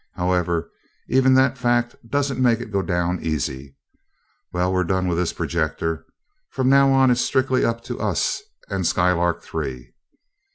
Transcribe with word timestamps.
"However, 0.15 0.71
even 1.09 1.35
that 1.35 1.59
fact 1.59 1.95
doesn't 2.09 2.41
make 2.41 2.59
it 2.59 2.71
go 2.71 2.81
down 2.81 3.19
easy. 3.21 3.75
Well, 4.51 4.73
we're 4.73 4.83
done 4.83 5.07
with 5.07 5.19
this 5.19 5.31
projector. 5.31 6.07
From 6.49 6.69
now 6.69 6.91
on 6.91 7.11
it's 7.11 7.21
strictly 7.21 7.63
up 7.63 7.83
to 7.83 7.99
us 7.99 8.41
and 8.67 8.87
Skylark 8.87 9.43
Three. 9.43 9.93